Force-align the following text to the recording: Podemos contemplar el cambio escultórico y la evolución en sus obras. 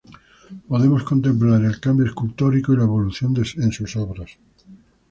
Podemos 0.67 1.03
contemplar 1.03 1.63
el 1.63 1.79
cambio 1.79 2.07
escultórico 2.07 2.73
y 2.73 2.77
la 2.77 2.81
evolución 2.85 3.35
en 3.37 3.71
sus 3.71 3.95
obras. 3.97 4.31